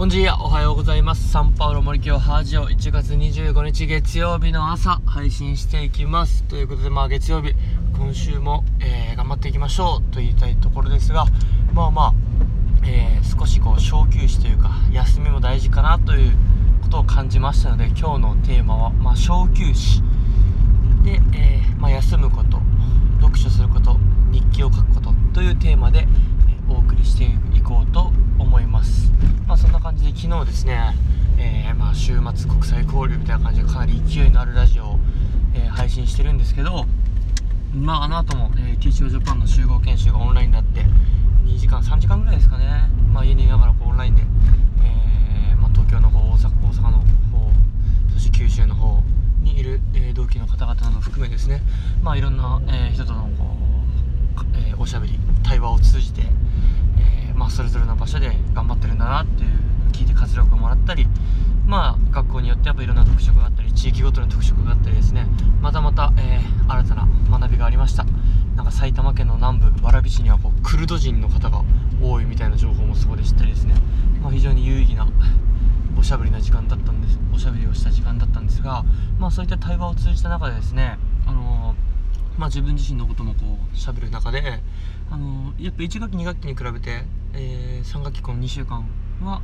[0.00, 1.28] ボンジーおはようございます。
[1.28, 6.42] サンパウロ森京ハージオ1月25日月曜日の朝配信していきます。
[6.44, 7.52] ということでまあ月曜日
[7.98, 11.26] 今週も、えー、頑張っていきましょうと言いたいところですが
[11.74, 12.14] まあまあ、
[12.86, 16.32] えー、少しこう小休止というか休みも大事かなという
[16.82, 20.02] ことを感じましたので今日のテーマはまあ小休止
[21.04, 22.62] で、えー、まあ、休むこと
[23.20, 23.98] 読書すること
[24.32, 26.08] 日記を書くことというテーマで
[26.70, 27.24] お送りして
[27.54, 29.10] いこうと思います。
[29.50, 30.94] まあ、そんな感じで昨日ですね、
[31.38, 34.98] えー、まあ、週末国際交流みたいな感じでかなり勢いのあるラジオを、
[35.54, 36.84] えー、配信してるんですけど、
[37.72, 40.82] まあ、あの後も、えー、TCO ジャパンの集合研修がオンラインであって
[41.46, 44.20] 2時間3時間ぐらいですかね、まあ、家にいながらこうオンラインで、
[44.84, 47.04] えまあ、東京の方大阪大阪の方
[48.12, 49.00] そして九州の方
[49.40, 51.62] にいる、え同期の方々など含めですね、
[52.02, 53.56] まあ、いろんな、え人とのこ
[54.36, 56.24] う、えおしゃべり対話を通じて
[56.98, 59.39] えまあ、それぞれの場所で頑張ってるんだなって
[60.40, 61.06] 力をもらったり
[61.66, 65.26] まあ学校によってやっぱいろんな特色があったり地域ごとの特色があったりですね。
[65.62, 68.04] またまた、えー、新たな学びがありました。
[68.56, 71.62] なんか埼玉県の南部蕨市にはこうクルド人の方が
[72.02, 73.74] 多いみたいな情報もそこで知ったりですね、
[74.20, 75.08] まあ、非常に有意義な
[75.96, 78.84] おしゃべりな時間だったんですおしゃべりをした時間だったんですが
[79.18, 83.40] まあそういった対話を通じた中でですねあのー、まあ自分自身のこともこ
[83.72, 84.60] うしゃべる中で
[85.10, 88.84] あのー、やっぱ1学期2学期に比べてえー、3学期この2週間
[89.22, 89.40] は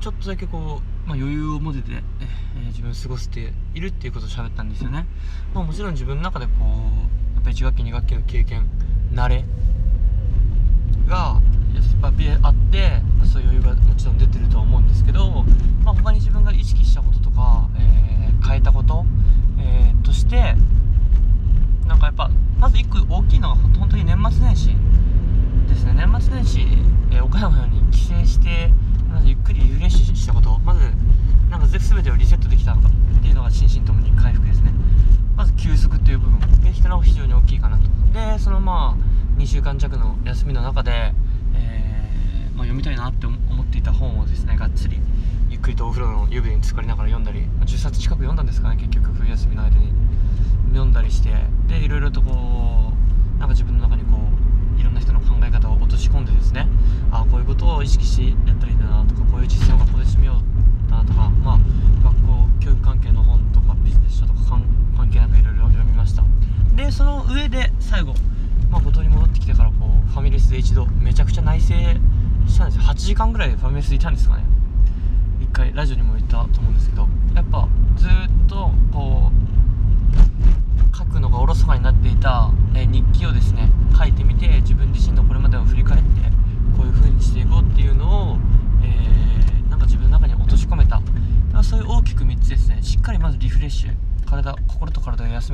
[0.00, 5.06] ちょっとだけこう、まあ、余裕を持てて、えー、自分を過ごせているっていうことを喋ったんですよね、
[5.54, 8.68] まあ、もちろん自分の中でこうやっぱり1学期2学期の経験
[9.12, 9.44] 慣れ
[11.08, 11.40] が
[11.74, 15.44] やっぱりあってそういう余裕がもちろん出てるとは思うんですけど、
[15.84, 19.04] まあ、他に自分が意識したこととか、えー、変えたこと、
[19.58, 20.54] えー、として
[21.86, 24.76] なんかやっぱまず1個大きいのは本当に年末年始
[25.68, 25.94] ですね。
[25.94, 26.60] 年末年始、
[27.10, 28.70] えー、岡山に帰省して
[29.10, 30.80] まずゆっくりリフレッシュしたことまず
[31.50, 34.72] なんか全てをリセットできたのかっていうのが心身ともに回復ですね
[35.36, 41.14] まず休息っていう部分できたのが非常に大きいかなとでそのまあ2週間弱の休みの中で、
[41.54, 45.00] えー、まあ、読みたいなって思っていた本をですねがっつり
[45.48, 49.98] ゆっくりとお風呂の湯船に浸かりながら読んだり、まあ、10冊近く読んだんですかね結局冬休みの間に。
[50.72, 51.30] 読んだりして
[51.66, 52.92] でいろいろとこ
[53.34, 54.18] うなんか自分の中にこ
[54.76, 56.68] ういろんな人の考え方を落とし込んでですね
[57.10, 61.58] ああこういうことを意識しやったらいいんだなとかこういう実践を学校でしてみようだなとかまあ
[62.04, 64.40] 学校教育関係の本とかビジネス書とか
[64.96, 66.24] 関係なくいろいろ読みました。
[66.76, 68.14] でその上で最後、
[68.70, 69.74] まあ、五島に戻ってきてからこ
[70.04, 71.74] うファミレスで一度めちゃくちゃ内省
[72.46, 72.82] したんですよ。
[72.82, 74.44] 8時間ぐらいでファミレスいたんですかね。
[75.40, 78.10] 一回ラジオにも言ったと思うんですけどやっぱずっ
[78.48, 86.08] とこう書くのがおろそかになっていた、え日記をですね書いてみて自分自身のこれまでを振り返って
[86.76, 88.36] こういう風にしていこうっていうのを、
[88.82, 91.00] えー、なんか自分の中に落とし込めた
[91.62, 93.94] そういう大きく3つですねしっかりまずリフレッシュ
[94.26, 95.52] 体心と体を休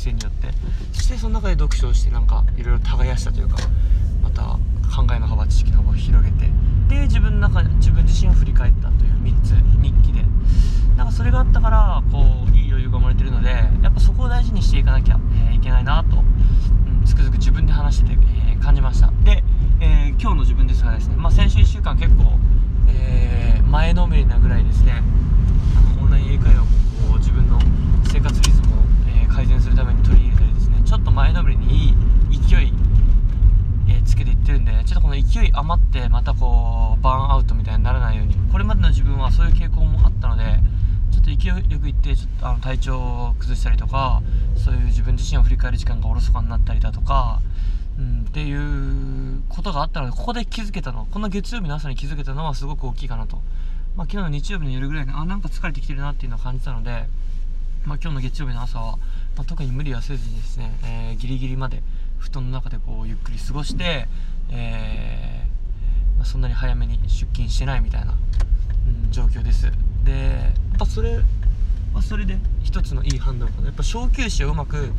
[0.00, 0.48] 規制によって。
[0.92, 3.56] そしてその中で読書をしてなんかいろいろ耕したというか
[4.22, 4.42] また
[4.94, 6.48] 考えの幅知識の幅を広げて。
[6.88, 9.50] で自分の中自分自身を振り返ったという3つ
[9.80, 10.24] 日記で。
[10.96, 15.18] なんかそれがあったからこういい余裕が生まれてるのでやっぱそこを大事にしていかなきゃ、
[15.48, 16.22] えー、いけないなと。
[17.06, 18.18] つくづく自分で話してて、
[18.50, 19.10] えー、感じました。
[19.24, 19.42] で、
[19.80, 22.38] えー、今日の自分ですがですね、まあ、先週1週間結構、
[22.88, 25.02] えー、前のめりなぐらいですね
[25.76, 26.66] あのオンライン英会話も
[27.08, 27.58] こう自分の
[28.04, 31.94] 生活リズムを、え改善するために取り入れたりですねちょっと前のめりにいい
[32.46, 32.72] 勢い、
[33.88, 40.42] えつけていってるんでちょっとこの勢い余ってまたこうバーンアウトみたいにならないようにこれまでの自分はそういう傾向もあったので
[41.12, 44.20] ちょっと勢いよく行ってちょっとあの体調を崩したりとか
[44.56, 47.40] そういう自分自身を振り返る時間がおろそかになったりだとか、
[48.00, 53.36] うん、っていうことがあったのでここで気づけたのこの月曜日の朝に気づけたのはすごく大きいかなと、
[53.94, 57.06] まあ、昨日の日曜日の夜ぐらいにあなんか疲れてきてるなっていうのを感じたので、
[57.84, 58.96] まあ、今日の月曜日の朝は、
[59.36, 61.80] まあ、特に無理はせずにですね、えー、ギリギリまで
[62.18, 64.08] 布団の中でこうゆっくり過ごして、
[64.52, 68.14] えー、ま、そんなに早めに出勤してないみたいな、
[69.04, 69.70] うん、状況です。
[70.04, 71.20] でやっぱそれ
[71.92, 73.66] はそれで一つのいい判断かな。
[73.66, 74.92] やっぱ小休止をうまく、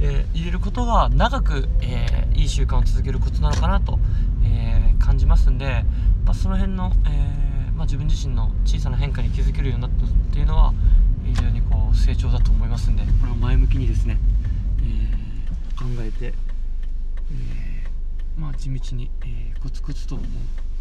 [0.00, 3.98] えー、入れることが長く、えー、いい習慣を続けるコツなのかなと、
[4.44, 5.84] えー、感じますんで、
[6.24, 10.72] まあ、その辺の、えまあ、自分自身の小さな変化に気づけるようになったっていうのは
[11.24, 13.02] 非常にこう成長だと思いますんで。
[13.02, 14.18] これを前向きにですね、
[14.82, 15.12] え
[15.76, 16.34] 考えて、
[17.32, 17.68] え
[18.38, 20.16] まあ、地道に、えーコツコツと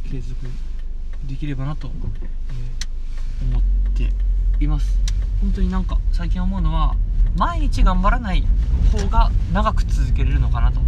[0.10, 0.36] 継続
[1.26, 1.92] できればなと、え
[3.50, 3.62] 思っ
[3.96, 4.10] て
[4.64, 5.00] います。
[5.42, 6.96] 本当になんか最近思うのは
[7.36, 8.44] 毎日頑張らない
[8.92, 10.80] 方が長く続けれるのかなと。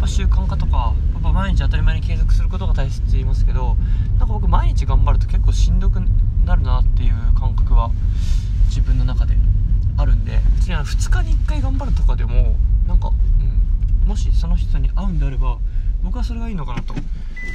[0.00, 3.76] ぱ習慣化とかやっぱ毎日当たり前に継続することが大切って言いますけど
[4.18, 6.00] なんか僕毎日頑張ると結構しんどく
[6.44, 7.90] なるなっていう感覚は
[8.68, 9.34] 自分の中で
[9.98, 10.40] あるんで。
[10.56, 12.56] 別に2日に1回頑張るとかでも
[12.86, 13.12] なんか、う
[13.42, 13.49] ん、
[14.10, 15.58] もしその人に会うんであれば
[16.02, 16.94] 僕はそれがいいのかなと。
[16.94, 17.04] なん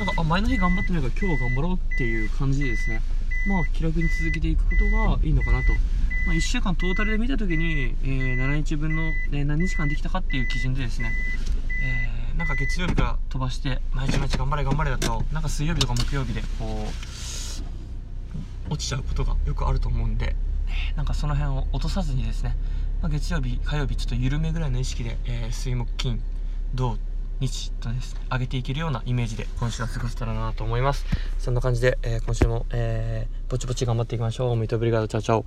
[0.07, 3.01] かあ前の日頑張ってないから今日は頑張ろうっていう感じでですね。
[3.45, 5.73] まあ気楽に続けていくことがいいのかなと、
[6.25, 11.11] まあ、1週間トータルで見た時に、えー、7日分の、えー、何日間できたかっていう基準でですね、
[11.83, 16.85] えー、なんか月曜日から飛ばして毎日毎日頑張れ頑張れだとなんか水曜日とか木曜日でこ
[18.69, 20.37] う落ちちゃうことがよくあると思うんで
[20.95, 22.55] なんかその辺を落とさずにですね、
[23.01, 26.21] まあ、月曜日火曜日ちょっと緩めぐらいの意識で、え、水木金
[26.73, 26.97] 土
[27.39, 31.05] 日とですね上げていけるようなイメージで今週は過ごせたらなと思います。
[31.37, 34.55] そんな感じで、えー、今週も、えー、ぼちぼち頑張っていきましょう。
[34.55, 35.45] Muito obrigado tchau tchau。